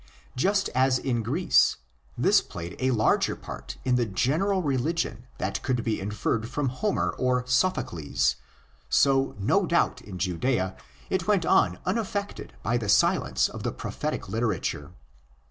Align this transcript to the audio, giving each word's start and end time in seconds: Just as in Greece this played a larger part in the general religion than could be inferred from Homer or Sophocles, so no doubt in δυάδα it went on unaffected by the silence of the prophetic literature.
Just 0.35 0.67
as 0.69 0.97
in 0.97 1.21
Greece 1.21 1.77
this 2.17 2.41
played 2.41 2.75
a 2.79 2.89
larger 2.89 3.35
part 3.35 3.77
in 3.85 3.97
the 3.97 4.05
general 4.07 4.63
religion 4.63 5.27
than 5.37 5.53
could 5.61 5.83
be 5.83 5.99
inferred 5.99 6.49
from 6.49 6.69
Homer 6.69 7.11
or 7.19 7.45
Sophocles, 7.45 8.37
so 8.89 9.35
no 9.37 9.67
doubt 9.67 10.01
in 10.01 10.17
δυάδα 10.17 10.75
it 11.11 11.27
went 11.27 11.45
on 11.45 11.77
unaffected 11.85 12.53
by 12.63 12.77
the 12.77 12.89
silence 12.89 13.47
of 13.47 13.61
the 13.61 13.71
prophetic 13.71 14.27
literature. 14.27 14.91